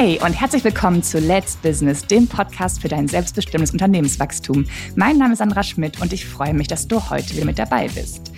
[0.00, 4.64] Hey und herzlich willkommen zu Let's Business, dem Podcast für dein selbstbestimmtes Unternehmenswachstum.
[4.94, 7.88] Mein Name ist Sandra Schmidt und ich freue mich, dass du heute wieder mit dabei
[7.88, 8.30] bist.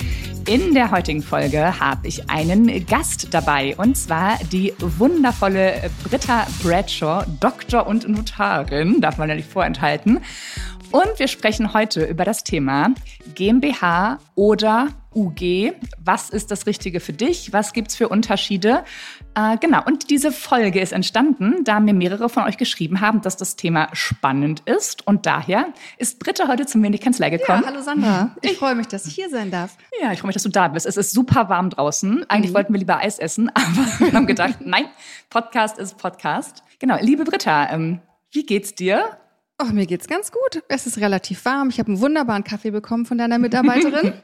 [0.48, 7.25] In der heutigen Folge habe ich einen Gast dabei und zwar die wundervolle Britta Bradshaw,
[7.41, 10.20] Doktor und Notarin, darf man ja nicht vorenthalten.
[10.93, 12.93] Und wir sprechen heute über das Thema
[13.36, 15.72] GmbH oder UG.
[15.98, 17.52] Was ist das Richtige für dich?
[17.52, 18.84] Was gibt es für Unterschiede?
[19.36, 23.36] Äh, genau, und diese Folge ist entstanden, da mir mehrere von euch geschrieben haben, dass
[23.36, 25.07] das Thema spannend ist.
[25.07, 27.63] Und daher ist Britta heute zu mir in die Kanzlei gekommen.
[27.63, 28.36] Ja, hallo Sandra.
[28.43, 29.77] Ich freue mich, dass ich hier sein darf.
[30.02, 30.86] Ja, ich freue mich, dass du da bist.
[30.86, 32.28] Es ist super warm draußen.
[32.28, 32.56] Eigentlich mhm.
[32.56, 34.86] wollten wir lieber Eis essen, aber wir haben gedacht, nein,
[35.28, 36.64] Podcast ist Podcast.
[36.80, 38.00] Genau, liebe Britta, ähm,
[38.33, 39.20] wie geht's dir?
[39.61, 40.62] Oh, mir geht's ganz gut.
[40.69, 41.69] Es ist relativ warm.
[41.69, 44.14] Ich habe einen wunderbaren Kaffee bekommen von deiner Mitarbeiterin.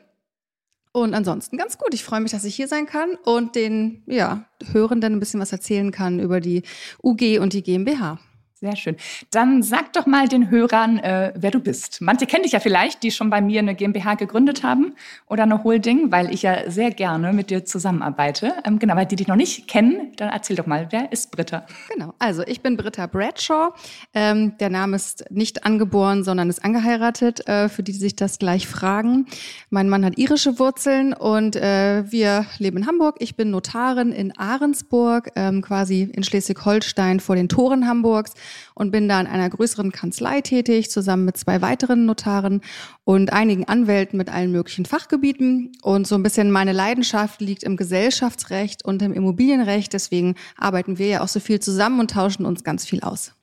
[0.93, 1.93] und ansonsten ganz gut.
[1.93, 5.53] Ich freue mich, dass ich hier sein kann und den ja, Hörenden ein bisschen was
[5.53, 6.62] erzählen kann über die
[7.03, 8.19] UG und die GmbH.
[8.59, 8.97] Sehr schön.
[9.31, 12.01] Dann sag doch mal den Hörern, äh, wer du bist.
[12.01, 14.95] Manche kennen dich ja vielleicht, die schon bei mir eine GmbH gegründet haben
[15.27, 18.55] oder eine Holding, weil ich ja sehr gerne mit dir zusammenarbeite.
[18.65, 21.67] Ähm, genau, weil die dich noch nicht kennen, dann erzähl doch mal, wer ist Britta?
[21.93, 23.75] Genau, also ich bin Britta Bradshaw.
[24.15, 28.39] Ähm, der Name ist nicht angeboren, sondern ist angeheiratet, äh, für die, die sich das
[28.39, 29.27] gleich fragen.
[29.69, 33.17] Mein Mann hat irische Wurzeln und äh, wir leben in Hamburg.
[33.19, 38.33] Ich bin Notarin in Ahrensburg, ähm, quasi in Schleswig-Holstein vor den Toren Hamburgs
[38.75, 42.61] und bin da in einer größeren Kanzlei tätig, zusammen mit zwei weiteren Notaren
[43.05, 45.72] und einigen Anwälten mit allen möglichen Fachgebieten.
[45.83, 49.92] Und so ein bisschen meine Leidenschaft liegt im Gesellschaftsrecht und im Immobilienrecht.
[49.92, 53.36] Deswegen arbeiten wir ja auch so viel zusammen und tauschen uns ganz viel aus.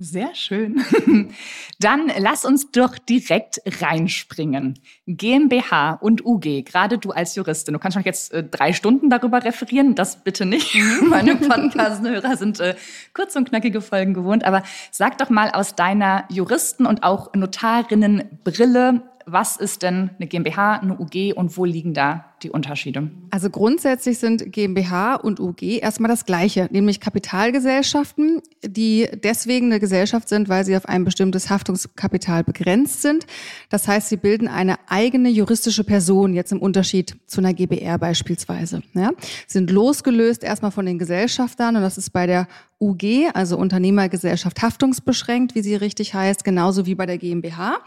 [0.00, 0.84] Sehr schön.
[1.80, 4.78] Dann lass uns doch direkt reinspringen.
[5.08, 9.42] GmbH und UG, gerade du als Juristin, du kannst schon jetzt äh, drei Stunden darüber
[9.42, 10.76] referieren, das bitte nicht.
[11.02, 12.76] Meine Podcast-Hörer sind äh,
[13.12, 19.02] kurz und knackige Folgen gewohnt, aber sag doch mal aus deiner Juristen- und auch Notarinnenbrille,
[19.32, 23.10] was ist denn eine GmbH, eine UG und wo liegen da die Unterschiede?
[23.30, 30.28] Also grundsätzlich sind GmbH und UG erstmal das Gleiche, nämlich Kapitalgesellschaften, die deswegen eine Gesellschaft
[30.28, 33.26] sind, weil sie auf ein bestimmtes Haftungskapital begrenzt sind.
[33.70, 38.82] Das heißt, sie bilden eine eigene juristische Person, jetzt im Unterschied zu einer GBR beispielsweise.
[38.94, 39.10] Ja,
[39.46, 42.46] sind losgelöst erstmal von den Gesellschaftern und das ist bei der
[42.80, 47.78] UG, also Unternehmergesellschaft haftungsbeschränkt, wie sie richtig heißt, genauso wie bei der GmbH.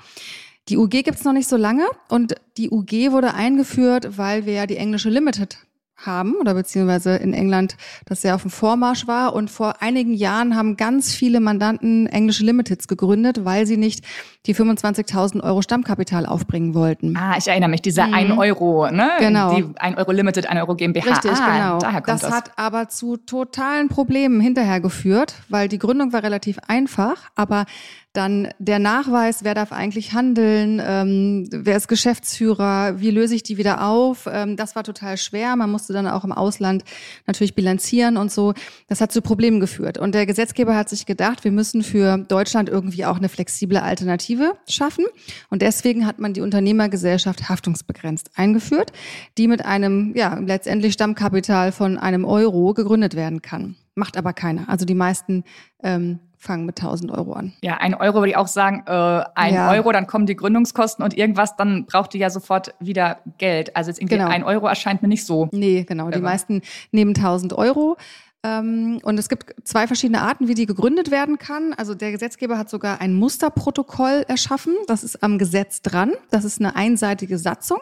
[0.69, 4.65] Die UG gibt's noch nicht so lange und die UG wurde eingeführt, weil wir ja
[4.67, 5.57] die englische Limited
[6.05, 9.33] haben oder beziehungsweise in England das sehr auf dem Vormarsch war.
[9.33, 14.05] Und vor einigen Jahren haben ganz viele Mandanten englische Limiteds gegründet, weil sie nicht
[14.45, 17.15] die 25.000 Euro Stammkapital aufbringen wollten.
[17.15, 18.13] Ah, ich erinnere mich, dieser mhm.
[18.13, 19.11] 1 Euro, ne?
[19.19, 19.55] Genau.
[19.55, 21.11] Die 1 Euro Limited, 1 Euro GmbH.
[21.11, 21.77] Richtig, ah, genau.
[21.79, 26.23] Daher kommt das, das hat aber zu totalen Problemen hinterher geführt, weil die Gründung war
[26.23, 27.65] relativ einfach, aber
[28.13, 33.57] dann der Nachweis, wer darf eigentlich handeln, ähm, wer ist Geschäftsführer, wie löse ich die
[33.57, 35.55] wieder auf, ähm, das war total schwer.
[35.55, 36.83] Man musste dann auch im Ausland
[37.25, 38.53] natürlich bilanzieren und so.
[38.87, 39.97] Das hat zu Problemen geführt.
[39.97, 44.57] Und der Gesetzgeber hat sich gedacht, wir müssen für Deutschland irgendwie auch eine flexible Alternative
[44.67, 45.05] schaffen.
[45.49, 48.91] Und deswegen hat man die Unternehmergesellschaft haftungsbegrenzt eingeführt,
[49.37, 53.77] die mit einem, ja, letztendlich Stammkapital von einem Euro gegründet werden kann.
[53.95, 54.67] Macht aber keiner.
[54.67, 55.43] Also die meisten
[55.81, 57.53] ähm, fangen mit 1000 Euro an.
[57.61, 59.71] Ja, ein Euro würde ich auch sagen, äh, ein ja.
[59.71, 63.75] Euro, dann kommen die Gründungskosten und irgendwas, dann braucht ihr ja sofort wieder Geld.
[63.75, 64.29] Also jetzt irgendwie genau.
[64.29, 65.49] ein Euro erscheint mir nicht so.
[65.51, 66.09] Nee, genau.
[66.09, 67.97] Die meisten nehmen 1000 Euro.
[68.43, 71.73] Ähm, und es gibt zwei verschiedene Arten, wie die gegründet werden kann.
[71.73, 74.73] Also der Gesetzgeber hat sogar ein Musterprotokoll erschaffen.
[74.87, 76.11] Das ist am Gesetz dran.
[76.31, 77.81] Das ist eine einseitige Satzung.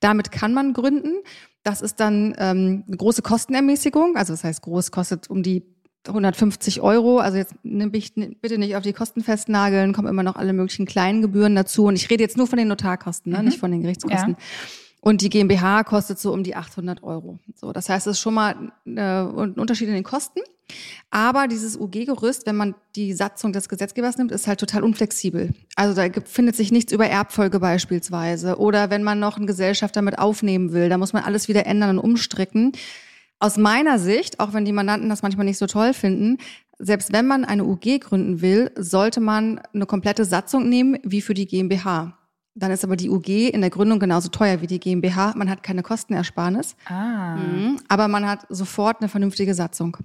[0.00, 1.16] Damit kann man gründen.
[1.62, 4.16] Das ist dann ähm, eine große Kostenermäßigung.
[4.16, 5.62] Also das heißt, groß kostet um die
[6.06, 7.18] 150 Euro.
[7.18, 10.86] Also jetzt nimm ich bitte nicht auf die Kosten festnageln, kommen immer noch alle möglichen
[10.86, 11.86] kleinen Gebühren dazu.
[11.86, 13.38] Und ich rede jetzt nur von den Notarkosten, ne?
[13.38, 13.44] Mhm.
[13.44, 14.36] nicht von den Gerichtskosten.
[14.38, 14.44] Ja.
[15.00, 17.38] Und die GmbH kostet so um die 800 Euro.
[17.54, 20.40] So, das heißt, es ist schon mal äh, ein Unterschied in den Kosten.
[21.10, 25.54] Aber dieses UG-Gerüst, wenn man die Satzung des Gesetzgebers nimmt, ist halt total unflexibel.
[25.76, 28.58] Also da gibt, findet sich nichts über Erbfolge beispielsweise.
[28.58, 31.98] Oder wenn man noch einen Gesellschafter mit aufnehmen will, da muss man alles wieder ändern
[31.98, 32.72] und umstricken.
[33.40, 36.38] Aus meiner Sicht, auch wenn die Mandanten das manchmal nicht so toll finden,
[36.78, 41.34] selbst wenn man eine UG gründen will, sollte man eine komplette Satzung nehmen wie für
[41.34, 42.18] die GmbH.
[42.54, 45.34] Dann ist aber die UG in der Gründung genauso teuer wie die GmbH.
[45.36, 47.36] Man hat keine Kostenersparnis, ah.
[47.36, 47.78] Mhm.
[47.86, 49.96] aber man hat sofort eine vernünftige Satzung.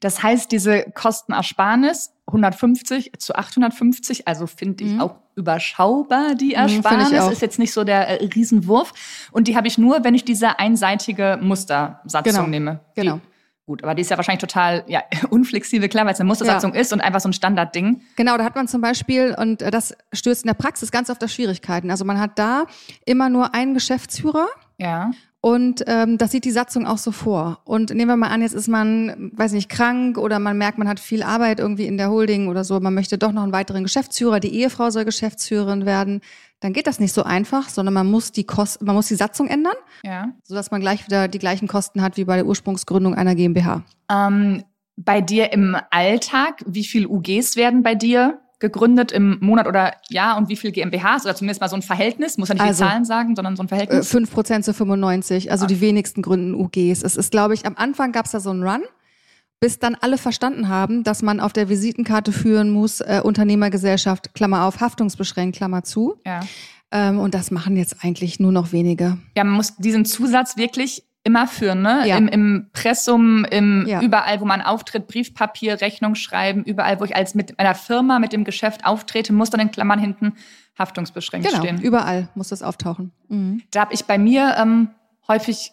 [0.00, 5.00] Das heißt, diese Kostenersparnis 150 zu 850, also finde ich mhm.
[5.00, 7.10] auch überschaubar, die mhm, Ersparnis.
[7.10, 8.92] Mhm, ist jetzt nicht so der äh, Riesenwurf.
[9.32, 12.46] Und die habe ich nur, wenn ich diese einseitige Mustersatzung genau.
[12.46, 12.80] nehme.
[12.94, 13.20] Genau.
[13.68, 16.80] Gut, aber die ist ja wahrscheinlich total ja, unflexibel, klar, weil es eine Mustersatzung ja.
[16.80, 18.00] ist und einfach so ein Standardding.
[18.16, 21.22] Genau, da hat man zum Beispiel, und äh, das stößt in der Praxis ganz oft
[21.22, 21.90] auf Schwierigkeiten.
[21.90, 22.64] Also man hat da
[23.04, 24.46] immer nur einen Geschäftsführer.
[24.78, 25.10] Ja.
[25.40, 27.60] Und ähm, das sieht die Satzung auch so vor.
[27.64, 30.88] Und nehmen wir mal an, jetzt ist man, weiß nicht, krank oder man merkt, man
[30.88, 32.80] hat viel Arbeit irgendwie in der Holding oder so.
[32.80, 34.40] Man möchte doch noch einen weiteren Geschäftsführer.
[34.40, 36.22] Die Ehefrau soll Geschäftsführerin werden.
[36.60, 39.46] Dann geht das nicht so einfach, sondern man muss die Kost man muss die Satzung
[39.46, 40.32] ändern, ja.
[40.42, 43.84] sodass man gleich wieder die gleichen Kosten hat wie bei der Ursprungsgründung einer GmbH.
[44.10, 44.64] Ähm,
[44.96, 50.36] bei dir im Alltag, wie viel UGs werden bei dir gegründet im Monat oder Jahr
[50.36, 52.90] und wie viel GmbHs oder zumindest mal so ein Verhältnis, muss ja nicht also, die
[52.90, 54.08] Zahlen sagen, sondern so ein Verhältnis?
[54.08, 55.74] 5 äh, Prozent zu 95, also okay.
[55.74, 57.02] die wenigsten gründen UGs.
[57.02, 58.82] Es ist, glaube ich, am Anfang gab es da so einen Run,
[59.60, 64.64] bis dann alle verstanden haben, dass man auf der Visitenkarte führen muss, äh, Unternehmergesellschaft, Klammer
[64.64, 66.16] auf, haftungsbeschränkt, Klammer zu.
[66.26, 66.40] Ja.
[66.90, 69.18] Ähm, und das machen jetzt eigentlich nur noch wenige.
[69.36, 72.08] Ja, man muss diesen Zusatz wirklich immer führen, ne?
[72.08, 72.16] Ja.
[72.16, 74.00] Im, Im Pressum, im ja.
[74.00, 78.32] überall, wo man auftritt, Briefpapier, Rechnung schreiben, überall, wo ich als mit einer Firma, mit
[78.32, 80.32] dem Geschäft auftrete, muss dann in Klammern hinten
[80.78, 81.80] haftungsbeschränkt genau, stehen.
[81.82, 83.12] Überall muss das auftauchen.
[83.28, 83.62] Mhm.
[83.70, 84.88] Da habe ich bei mir ähm,
[85.28, 85.72] häufig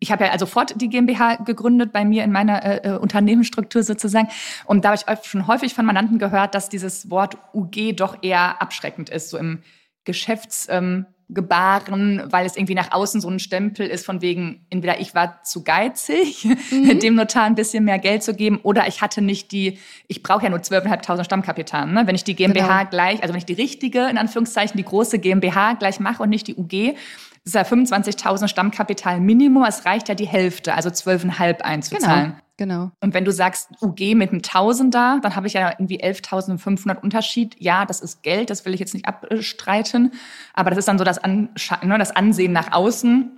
[0.00, 3.84] ich habe ja also sofort die GmbH gegründet bei mir in meiner äh, äh Unternehmensstruktur
[3.84, 4.28] sozusagen.
[4.64, 8.60] Und da habe ich schon häufig von Mandanten gehört, dass dieses Wort UG doch eher
[8.60, 9.60] abschreckend ist, so im
[10.04, 14.98] Geschäfts, ähm, gebaren, weil es irgendwie nach außen so ein Stempel ist von wegen, entweder
[14.98, 16.98] ich war zu geizig, mhm.
[17.00, 20.44] dem Notar ein bisschen mehr Geld zu geben, oder ich hatte nicht die, ich brauche
[20.44, 21.86] ja nur 12.500 Stammkapital.
[21.86, 22.06] Ne?
[22.06, 22.90] Wenn ich die GmbH genau.
[22.90, 26.46] gleich, also wenn ich die richtige, in Anführungszeichen, die große GmbH gleich mache und nicht
[26.46, 26.96] die UG,
[27.44, 32.30] ist ja 25.000 Stammkapital Minimum, es reicht ja die Hälfte, also 12,5 einzuzahlen.
[32.30, 32.47] Genau.
[32.58, 32.90] Genau.
[33.00, 37.54] Und wenn du sagst UG mit einem Tausender, dann habe ich ja irgendwie 11.500 Unterschied.
[37.58, 40.12] Ja, das ist Geld, das will ich jetzt nicht abstreiten.
[40.54, 43.34] Aber das ist dann so das, Ansche ne, das Ansehen nach außen.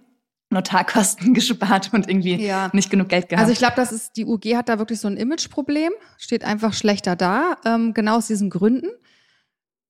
[0.52, 2.70] Notarkosten gespart und irgendwie ja.
[2.72, 3.40] nicht genug Geld gehabt.
[3.40, 6.72] Also ich glaube, das ist die UG hat da wirklich so ein Imageproblem, steht einfach
[6.72, 8.88] schlechter da, ähm, genau aus diesen Gründen.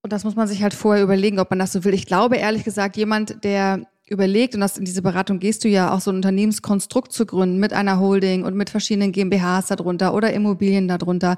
[0.03, 1.94] Und das muss man sich halt vorher überlegen, ob man das so will.
[1.94, 5.95] Ich glaube ehrlich gesagt, jemand, der überlegt, und das in diese Beratung gehst du ja
[5.95, 10.33] auch so ein Unternehmenskonstrukt zu gründen mit einer Holding und mit verschiedenen GmbHs darunter oder
[10.33, 11.37] Immobilien darunter,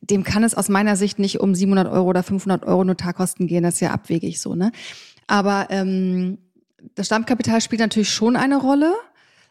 [0.00, 3.62] dem kann es aus meiner Sicht nicht um 700 Euro oder 500 Euro Notarkosten gehen.
[3.62, 4.72] Das ist ja abwegig so, ne?
[5.28, 6.38] Aber ähm,
[6.96, 8.92] das Stammkapital spielt natürlich schon eine Rolle.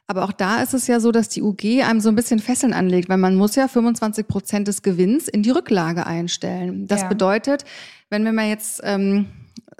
[0.07, 2.73] Aber auch da ist es ja so, dass die UG einem so ein bisschen Fesseln
[2.73, 6.87] anlegt, weil man muss ja 25 Prozent des Gewinns in die Rücklage einstellen.
[6.87, 7.07] Das ja.
[7.07, 7.63] bedeutet,
[8.09, 9.27] wenn wir mal jetzt ähm,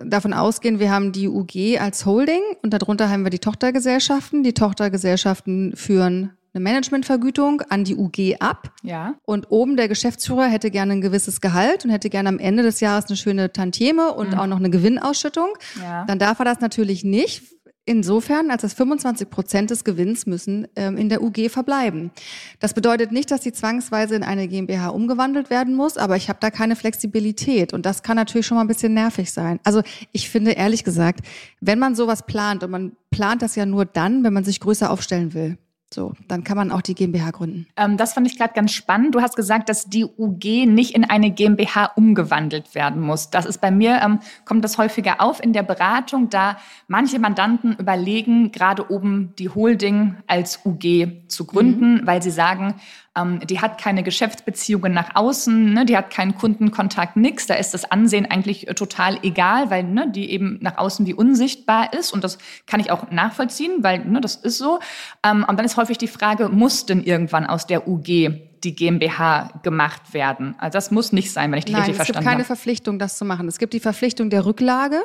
[0.03, 4.43] davon ausgehen, wir haben die UG als Holding und darunter haben wir die Tochtergesellschaften.
[4.43, 8.71] Die Tochtergesellschaften führen eine Managementvergütung an die UG ab.
[8.81, 9.15] Ja.
[9.23, 12.79] Und oben der Geschäftsführer hätte gerne ein gewisses Gehalt und hätte gerne am Ende des
[12.79, 14.39] Jahres eine schöne Tantieme und mhm.
[14.39, 15.49] auch noch eine Gewinnausschüttung.
[15.81, 16.05] Ja.
[16.05, 17.43] Dann darf er das natürlich nicht,
[17.89, 22.11] Insofern, als das 25 Prozent des Gewinns müssen ähm, in der UG verbleiben.
[22.59, 26.37] Das bedeutet nicht, dass sie zwangsweise in eine GmbH umgewandelt werden muss, aber ich habe
[26.39, 29.59] da keine Flexibilität und das kann natürlich schon mal ein bisschen nervig sein.
[29.63, 29.81] Also
[30.11, 31.21] ich finde ehrlich gesagt,
[31.61, 34.91] wenn man sowas plant und man plant das ja nur dann, wenn man sich größer
[34.91, 35.57] aufstellen will,
[35.91, 37.67] so, dann kann man auch die GmbH gründen.
[37.75, 39.15] Ähm, das fand ich gerade ganz spannend.
[39.15, 43.31] Du hast gesagt, dass die UG nicht in eine GmbH umgewandelt werden muss.
[43.31, 46.57] Das ist bei mir, ähm, kommt das häufiger auf in der Beratung, da
[46.87, 52.07] manche Mandanten überlegen, gerade oben die Holding als UG zu gründen, mhm.
[52.07, 52.75] weil sie sagen,
[53.17, 55.85] ähm, die hat keine Geschäftsbeziehungen nach außen, ne?
[55.85, 57.47] die hat keinen Kundenkontakt, nix.
[57.47, 61.13] Da ist das Ansehen eigentlich äh, total egal, weil ne, die eben nach außen wie
[61.13, 62.13] unsichtbar ist.
[62.13, 64.79] Und das kann ich auch nachvollziehen, weil ne, das ist so.
[65.23, 69.59] Ähm, und dann ist häufig die Frage, muss denn irgendwann aus der UG die GmbH
[69.63, 70.55] gemacht werden?
[70.59, 72.23] Also das muss nicht sein, wenn ich die Nein, richtig verstanden habe.
[72.23, 72.55] Es gibt keine habe.
[72.55, 73.47] Verpflichtung, das zu machen.
[73.47, 75.01] Es gibt die Verpflichtung der Rücklage,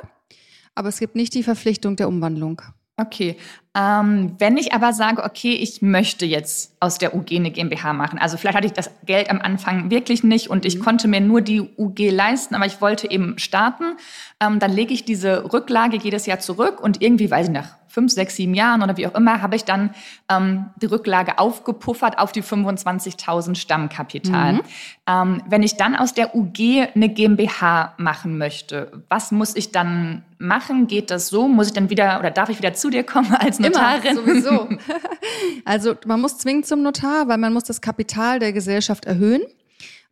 [0.75, 2.61] aber es gibt nicht die Verpflichtung der Umwandlung.
[2.97, 3.37] Okay.
[3.77, 8.21] Ähm, wenn ich aber sage, okay, ich möchte jetzt aus der UG eine GmbH machen,
[8.21, 10.83] also vielleicht hatte ich das Geld am Anfang wirklich nicht und ich mhm.
[10.85, 13.97] konnte mir nur die UG leisten, aber ich wollte eben starten,
[14.39, 18.13] ähm, dann lege ich diese Rücklage jedes Jahr zurück und irgendwie, weiß ich nach fünf,
[18.13, 19.95] sechs, sieben Jahren oder wie auch immer, habe ich dann
[20.29, 24.55] ähm, die Rücklage aufgepuffert auf die 25.000 Stammkapital.
[24.55, 24.61] Mhm.
[25.07, 30.25] Ähm, wenn ich dann aus der UG eine GmbH machen möchte, was muss ich dann
[30.39, 30.89] machen?
[30.89, 31.47] Geht das so?
[31.47, 34.19] Muss ich dann wieder oder darf ich wieder zu dir kommen als Notarin?
[34.19, 34.69] Immer, sowieso.
[35.65, 39.43] also man muss zwingend zum Notar, weil man muss das Kapital der Gesellschaft erhöhen.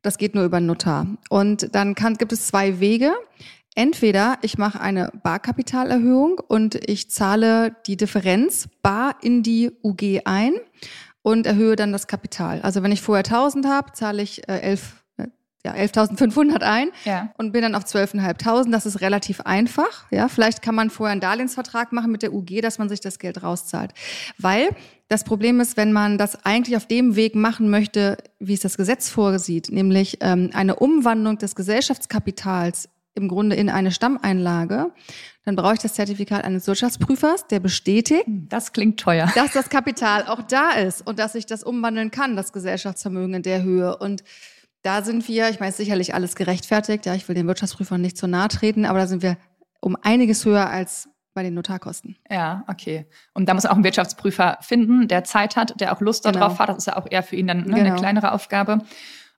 [0.03, 1.07] Das geht nur über einen Notar.
[1.31, 3.13] Und dann kann, gibt es zwei Wege.
[3.75, 10.53] Entweder ich mache eine Barkapitalerhöhung und ich zahle die Differenz bar in die UG ein
[11.23, 12.61] und erhöhe dann das Kapital.
[12.63, 15.03] Also wenn ich vorher 1000 habe, zahle ich äh, 11
[15.65, 17.33] ja, 11.500 ein Ja.
[17.39, 18.71] und bin dann auf 12.500.
[18.73, 20.07] Das ist relativ einfach.
[20.11, 23.21] Ja, vielleicht kann man vorher einen Darlehensvertrag machen mit der UG, dass man sich das
[23.21, 23.93] Geld rauszahlt.
[24.39, 24.71] Weil
[25.07, 28.77] das Problem ist, wenn man das eigentlich auf dem Weg machen möchte, wie es das
[28.77, 34.91] Gesetz vorsieht, nämlich ähm, eine Umwandlung des Gesellschaftskapitals im Grunde in eine Stammeinlage,
[35.45, 39.31] dann brauche ich das Zertifikat eines Wirtschaftsprüfers, der bestätigt, Das klingt teuer.
[39.35, 43.43] dass das Kapital auch da ist und dass ich das umwandeln kann, das Gesellschaftsvermögen in
[43.43, 43.97] der Höhe.
[43.97, 44.23] Und
[44.83, 48.27] da sind wir, ich meine, sicherlich alles gerechtfertigt, ja, ich will den Wirtschaftsprüfern nicht zu
[48.27, 49.37] nahe treten, aber da sind wir
[49.81, 52.17] um einiges höher als bei den Notarkosten.
[52.31, 53.07] Ja, okay.
[53.35, 56.39] Und da muss man auch einen Wirtschaftsprüfer finden, der Zeit hat, der auch Lust Genau.
[56.39, 56.69] darauf hat.
[56.69, 57.97] Das ist ja auch eher für ihn dann ne, eine Genau.
[57.97, 58.79] kleinere Aufgabe.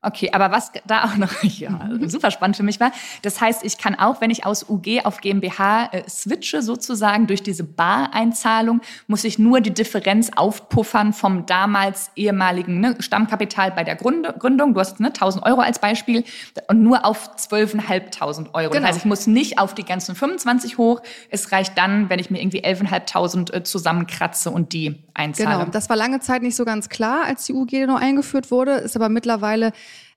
[0.04, 2.92] Okay, aber was da auch noch ja, super spannend für mich war,
[3.22, 7.42] das heißt, ich kann auch, wenn ich aus UG auf GmbH äh, switche sozusagen durch
[7.42, 13.96] diese Bareinzahlung, muss ich nur die Differenz aufpuffern vom damals ehemaligen ne, Stammkapital bei der
[13.96, 14.74] Gründung.
[14.74, 16.24] Du hast ne, 1000 Euro als Beispiel
[16.68, 18.70] und nur auf 12.500 Euro.
[18.70, 18.80] Genau.
[18.80, 21.02] Das heißt, ich muss nicht auf die ganzen 25 hoch.
[21.30, 25.58] Es reicht dann, wenn ich mir irgendwie 11.500 äh, zusammenkratze und die einzahle.
[25.58, 28.72] Genau, das war lange Zeit nicht so ganz klar, als die UG noch eingeführt wurde,
[28.72, 29.72] ist aber mittlerweile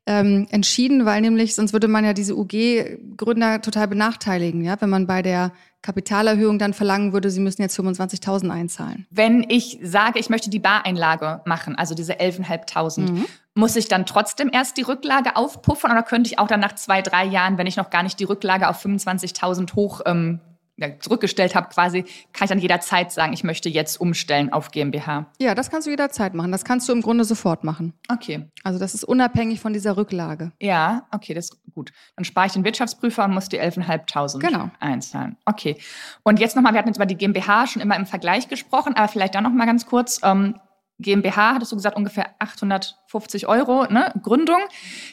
[0.08, 5.06] ähm, entschieden, weil nämlich sonst würde man ja diese UG-Gründer total benachteiligen, ja, wenn man
[5.06, 9.06] bei der Kapitalerhöhung dann verlangen würde, sie müssen jetzt 25.000 einzahlen.
[9.12, 13.26] Wenn ich sage, ich möchte die Bareinlage machen, also diese 11.500, Mhm.
[13.54, 17.02] muss ich dann trotzdem erst die Rücklage aufpuffern oder könnte ich auch dann nach zwei,
[17.02, 20.40] drei Jahren, wenn ich noch gar nicht die Rücklage auf 25.000 hoch ähm,
[20.78, 22.04] ja, zurückgestellt habe, quasi,
[22.34, 25.26] kann ich dann jederzeit sagen, ich möchte jetzt umstellen auf GmbH.
[25.40, 26.52] Ja, das kannst du jederzeit machen.
[26.52, 27.94] Das kannst du im Grunde sofort machen.
[28.10, 28.46] Okay.
[28.64, 30.52] Also das ist unabhängig von dieser Rücklage.
[30.62, 31.92] Ja, okay, das ist gut.
[32.16, 34.70] Dann spare ich den Wirtschaftsprüfer und muss die 11.500 Genau.
[34.80, 35.36] einzahlen.
[35.46, 35.78] Okay.
[36.24, 39.08] Und jetzt nochmal, wir hatten jetzt über die GmbH schon immer im Vergleich gesprochen, aber
[39.08, 40.20] vielleicht dann nochmal ganz kurz.
[40.24, 40.60] Ähm,
[41.00, 42.36] GmbH, hattest du gesagt, ungefähr
[43.08, 44.12] 850 Euro, ne?
[44.22, 44.60] Gründung.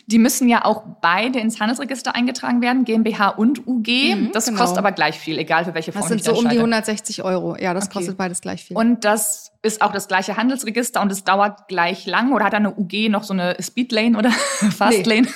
[0.07, 3.89] Die müssen ja auch beide ins Handelsregister eingetragen werden, GmbH und UG.
[4.17, 4.59] Mhm, das genau.
[4.61, 6.61] kostet aber gleich viel, egal für welche Form Das sind so um die entscheide.
[6.61, 7.57] 160 Euro.
[7.57, 7.95] Ja, das Okay.
[7.99, 8.77] kostet beides gleich viel.
[8.77, 12.59] Und das ist auch das gleiche Handelsregister und es dauert gleich lang oder hat da
[12.59, 14.31] eine UG noch so eine Speedlane oder
[14.77, 15.27] Fastlane?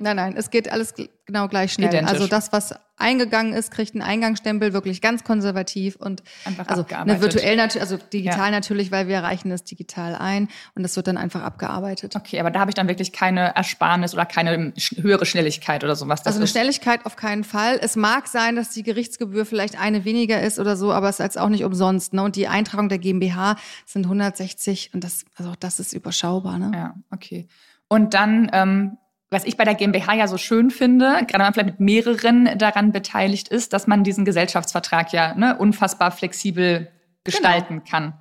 [0.00, 0.94] Nein, nein, es geht alles
[1.26, 1.88] genau gleich schnell.
[1.90, 2.12] Identisch.
[2.12, 7.20] Also das, was eingegangen ist, kriegt einen Eingangsstempel, wirklich ganz konservativ und Einfach also ne,
[7.20, 8.50] virtuell natürlich, also digital Ja.
[8.50, 12.05] natürlich, weil wir reichen es digital ein und das wird dann einfach abgearbeitet.
[12.14, 16.22] Okay, aber da habe ich dann wirklich keine Ersparnis oder keine höhere Schnelligkeit oder sowas.
[16.22, 17.78] Das Also eine Schnelligkeit auf keinen Fall.
[17.80, 21.24] Es mag sein, dass die Gerichtsgebühr vielleicht eine weniger ist oder so, aber es ist
[21.24, 22.12] jetzt auch nicht umsonst.
[22.12, 22.22] Ne?
[22.22, 26.58] Und die Eintragung der GmbH sind 160 und das, also das ist überschaubar.
[26.58, 26.70] Ne?
[26.74, 27.48] Ja, okay.
[27.88, 28.98] Und dann, ähm,
[29.30, 32.58] was ich bei der GmbH ja so schön finde, gerade wenn man vielleicht mit mehreren
[32.58, 36.88] daran beteiligt ist, dass man diesen Gesellschaftsvertrag ja ne, unfassbar flexibel
[37.24, 38.14] gestalten kann.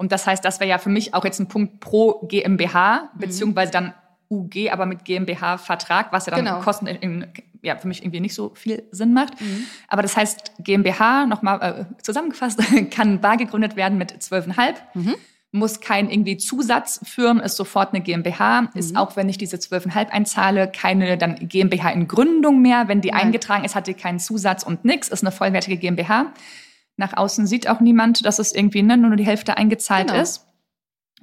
[0.00, 3.70] Und das heißt, das wäre ja für mich auch jetzt ein Punkt pro GmbH, beziehungsweise
[3.70, 3.92] dann
[4.30, 6.60] UG, aber mit GmbH-Vertrag, was ja dann Genau.
[6.60, 7.26] Kosten in, in,
[7.60, 9.34] ja, für mich irgendwie nicht so viel Sinn macht.
[9.88, 12.58] Aber das heißt, GmbH, nochmal äh, zusammengefasst,
[12.90, 14.74] kann bar gegründet werden mit 12,5
[15.52, 20.08] muss kein irgendwie Zusatz führen, ist sofort eine GmbH, ist auch, wenn ich diese 12,5
[20.08, 22.86] einzahle, keine dann GmbH in Gründung mehr.
[22.86, 23.26] Wenn die Nein.
[23.26, 26.32] eingetragen ist, hat die keinen Zusatz und nix, ist eine vollwertige GmbH.
[27.00, 30.20] Nach außen sieht auch niemand, dass es irgendwie ne, nur die Hälfte eingezahlt Genau.
[30.20, 30.46] ist.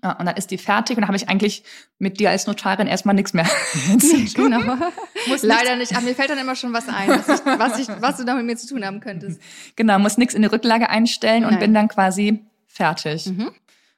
[0.03, 1.63] Ja, und dann ist die fertig und dann habe ich eigentlich
[1.99, 3.45] mit dir als Notarin erstmal nichts mehr
[3.99, 4.51] zu tun.
[4.51, 4.75] Genau.
[5.27, 5.95] Muss Leider nicht.
[5.95, 8.33] Aber mir fällt dann immer schon was ein, was, ich, was, ich, was du da
[8.33, 9.39] mit mir zu tun haben könntest.
[9.75, 11.59] Genau, muss nichts in die Rücklage einstellen und Nein.
[11.59, 13.27] bin dann quasi fertig.
[13.27, 13.51] Mhm.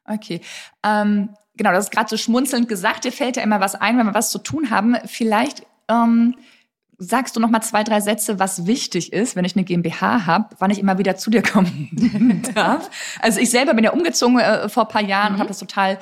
[0.06, 0.42] Okay.
[0.84, 3.06] Ähm, genau, das ist gerade so schmunzelnd gesagt.
[3.06, 4.98] Dir fällt ja immer was ein, wenn wir was zu tun haben.
[5.06, 6.36] Vielleicht ähm,
[7.00, 10.56] sagst du noch mal zwei, drei Sätze, was wichtig ist, wenn ich eine GmbH habe,
[10.60, 12.90] wann ich immer wieder zu dir kommen darf.
[13.22, 15.98] Also ich selber bin ja umgezogen äh, vor ein paar Jahren und habe das total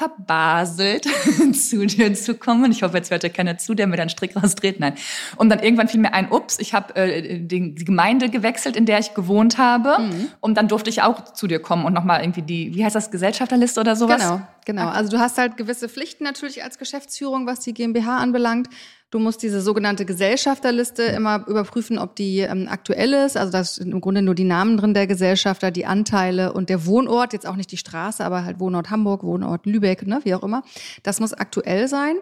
[0.00, 1.06] verbaselt,
[1.52, 2.72] zu dir zu kommen.
[2.72, 4.80] Ich hoffe, jetzt hört ja keiner zu, der mir dann Strick rausdreht.
[4.80, 4.94] Nein.
[5.36, 8.86] Und dann irgendwann fiel mir ein, ups, ich habe äh, die, die Gemeinde gewechselt, in
[8.86, 9.98] der ich gewohnt habe.
[10.40, 13.10] Und dann durfte ich auch zu dir kommen und nochmal irgendwie die, wie heißt das,
[13.10, 14.22] Gesellschafterliste oder sowas?
[14.22, 14.88] Genau, genau.
[14.88, 18.68] Also du hast halt gewisse Pflichten natürlich als Geschäftsführung, was die GmbH anbelangt.
[19.12, 23.36] Du musst diese sogenannte Gesellschafterliste immer überprüfen, ob die ähm, aktuell ist.
[23.36, 26.86] Also da sind im Grunde nur die Namen drin der Gesellschafter, die Anteile und der
[26.86, 30.42] Wohnort, jetzt auch nicht die Straße, aber halt Wohnort Hamburg, Wohnort Lübeck, ne, wie auch
[30.42, 30.62] immer.
[31.02, 32.16] Das muss aktuell sein.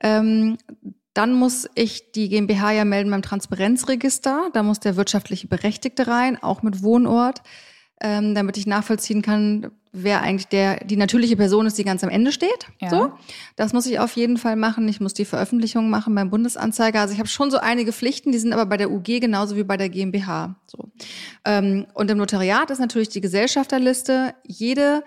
[0.00, 0.58] Ähm,
[1.14, 4.50] dann muss ich die GmbH ja melden beim Transparenzregister.
[4.52, 7.42] Da muss der wirtschaftliche Berechtigte rein, auch mit Wohnort,
[8.00, 12.10] ähm, damit ich nachvollziehen kann, wer eigentlich der die natürliche Person ist, die ganz am
[12.10, 12.66] Ende steht.
[12.80, 12.90] Ja.
[12.90, 13.12] So,
[13.54, 14.88] das muss ich auf jeden Fall machen.
[14.88, 17.00] Ich muss die Veröffentlichung machen beim Bundesanzeiger.
[17.00, 19.62] Also ich habe schon so einige Pflichten, die sind aber bei der UG genauso wie
[19.62, 20.56] bei der GmbH.
[20.66, 20.90] So
[21.44, 24.34] ähm, und im Notariat ist natürlich die Gesellschafterliste.
[24.44, 25.04] Jede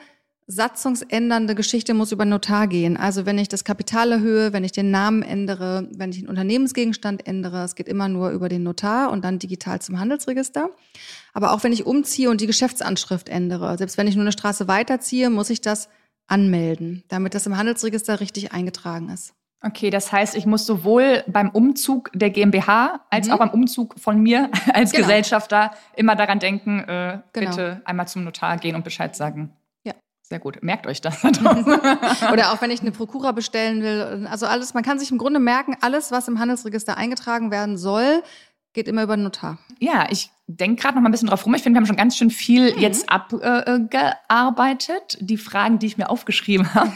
[0.47, 2.95] satzungsändernde Geschichte muss über Notar gehen.
[2.95, 7.27] Also wenn ich das Kapital erhöhe, wenn ich den Namen ändere, wenn ich den Unternehmensgegenstand
[7.27, 10.69] ändere, es geht immer nur über den Notar und dann digital zum Handelsregister.
[11.33, 14.69] Aber auch wenn ich umziehe und die Geschäftsanschrift ändere, selbst wenn ich nur eine Straße
[14.69, 15.89] weiterziehe, muss ich das
[16.27, 19.33] anmelden, damit das im Handelsregister richtig eingetragen ist.
[19.61, 23.33] Okay, das heißt, ich muss sowohl beim Umzug der GmbH als mhm.
[23.33, 25.07] auch beim Umzug von mir als genau.
[25.07, 27.49] Gesellschafter immer daran denken, äh, genau.
[27.49, 29.51] bitte einmal zum Notar gehen und Bescheid sagen.
[30.29, 30.61] Sehr gut.
[30.61, 31.23] Merkt euch das.
[32.33, 34.27] Oder auch wenn ich eine Prokura bestellen will.
[34.29, 38.23] Also alles, man kann sich im Grunde merken, alles, was im Handelsregister eingetragen werden soll,
[38.73, 39.57] geht immer über den Notar.
[39.79, 41.53] Ja, ich denke gerade noch mal ein bisschen drauf rum.
[41.55, 42.79] Ich finde, wir haben schon ganz schön viel mhm.
[42.79, 45.17] jetzt abgearbeitet.
[45.19, 46.89] Äh, die Fragen, die ich mir aufgeschrieben habe,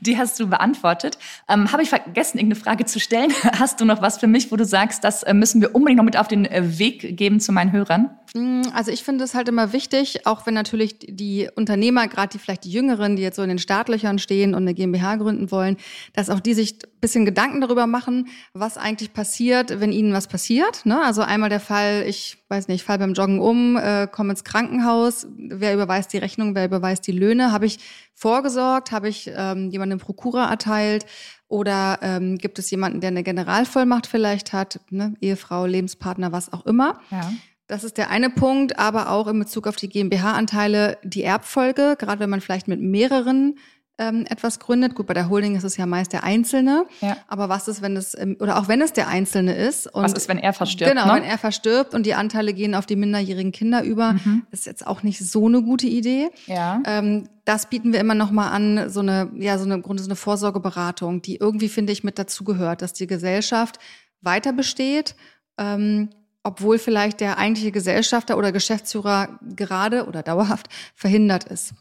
[0.00, 1.18] die hast du beantwortet.
[1.48, 3.32] Ähm, habe ich vergessen, irgendeine Frage zu stellen?
[3.58, 6.04] Hast du noch was für mich, wo du sagst, das äh, müssen wir unbedingt noch
[6.04, 8.10] mit auf den äh, Weg geben zu meinen Hörern?
[8.34, 12.38] Mm, also ich finde es halt immer wichtig, auch wenn natürlich die Unternehmer, gerade die
[12.38, 15.76] vielleicht die Jüngeren, die jetzt so in den Startlöchern stehen und eine GmbH gründen wollen,
[16.12, 20.28] dass auch die sich ein bisschen Gedanken darüber machen, was eigentlich passiert, wenn ihnen was
[20.28, 20.86] passiert.
[20.86, 21.02] Ne?
[21.02, 25.26] Also einmal der Fall, ich weiß nicht, fall beim Joggen um, äh, komme ins Krankenhaus,
[25.36, 27.52] wer überweist die Rechnung, wer überweist die Löhne?
[27.52, 27.78] Habe ich
[28.14, 28.90] vorgesorgt?
[28.90, 31.06] Habe ich ähm, jemandem Prokura erteilt?
[31.48, 35.14] Oder ähm, gibt es jemanden, der eine Generalvollmacht vielleicht hat, ne?
[35.20, 37.00] Ehefrau, Lebenspartner, was auch immer?
[37.10, 37.32] Ja.
[37.66, 42.18] Das ist der eine Punkt, aber auch in Bezug auf die GmbH-Anteile die Erbfolge, gerade
[42.18, 43.58] wenn man vielleicht mit mehreren
[44.00, 44.94] ähm, etwas gründet.
[44.94, 46.86] Gut, bei der Holding ist es ja meist der Einzelne.
[47.00, 47.18] Ja.
[47.28, 49.86] Aber was ist, wenn es, ähm, oder auch wenn es der Einzelne ist.
[49.86, 50.90] Und was ist, wenn er verstirbt?
[50.90, 51.14] Genau, ne?
[51.16, 54.46] wenn er verstirbt und die Anteile gehen auf die minderjährigen Kinder über, mhm.
[54.50, 56.30] ist jetzt auch nicht so eine gute Idee.
[56.46, 56.82] Ja.
[56.86, 60.08] Ähm, das bieten wir immer noch mal an, so eine, ja, so eine, Grunde, so
[60.08, 63.78] eine Vorsorgeberatung, die irgendwie, finde ich, mit dazugehört, dass die Gesellschaft
[64.22, 65.14] weiter besteht,
[65.58, 66.08] ähm,
[66.42, 71.74] obwohl vielleicht der eigentliche Gesellschafter oder Geschäftsführer gerade oder dauerhaft verhindert ist.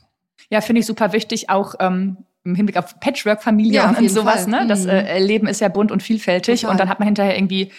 [0.50, 4.43] Ja, finde ich super wichtig, auch ähm, im Hinblick auf Patchwork-Familie ja, und sowas.
[4.43, 4.62] Fall.
[4.62, 4.67] Ne?
[4.67, 4.89] Das mhm.
[4.89, 6.72] äh, Leben ist ja bunt und vielfältig Total.
[6.72, 7.72] und dann hat man hinterher irgendwie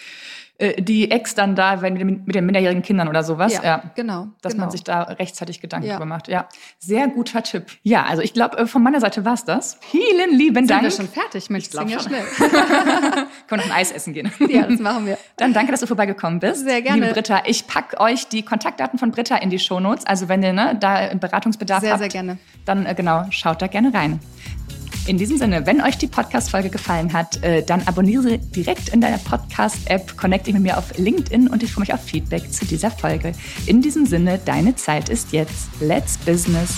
[0.61, 3.53] äh, die Ex dann da, wenn mit den minderjährigen Kindern oder sowas.
[3.53, 3.83] Ja, ja.
[3.95, 4.27] genau.
[4.41, 4.65] Dass genau.
[4.65, 5.95] man sich da rechtzeitig Gedanken ja.
[5.95, 6.27] drüber macht.
[6.27, 7.65] Ja, sehr guter Tipp.
[7.83, 9.77] Ja, also ich glaube, äh, von meiner Seite war's das.
[9.81, 10.91] Vielen lieben Sind Dank.
[10.91, 11.49] Sind wir schon fertig?
[11.49, 12.23] Mensch, ich glaube ja schnell.
[12.37, 14.31] Können wir noch ein Eis essen gehen?
[14.49, 15.17] Ja, das machen wir.
[15.37, 16.63] Dann danke, dass du vorbeigekommen bist.
[16.63, 17.01] Sehr gerne.
[17.01, 20.05] Liebe Britta, ich pack euch die Kontaktdaten von Britta in die Shownotes.
[20.05, 22.37] Also wenn ihr ne, da Beratungsbedarf sehr, habt, sehr gerne.
[22.65, 24.19] dann äh, genau, schaut da gerne rein.
[25.07, 29.17] In diesem Sinne, wenn euch die Podcast-Folge gefallen hat, äh, dann abonniere direkt in deiner
[29.17, 33.31] Podcast-App, connecte mit mir auf LinkedIn und ich freue mich auf Feedback zu dieser Folge.
[33.65, 35.69] In diesem Sinne, deine Zeit ist jetzt.
[35.79, 36.75] Let's Business.